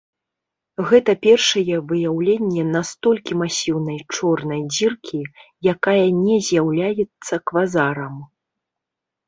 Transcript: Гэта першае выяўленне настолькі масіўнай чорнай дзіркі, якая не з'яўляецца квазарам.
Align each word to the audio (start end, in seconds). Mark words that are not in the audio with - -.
Гэта 0.91 1.11
першае 1.25 1.75
выяўленне 1.91 2.63
настолькі 2.77 3.37
масіўнай 3.43 3.99
чорнай 4.15 4.61
дзіркі, 4.73 5.21
якая 5.75 6.05
не 6.25 6.41
з'яўляецца 6.51 7.35
квазарам. 7.53 8.15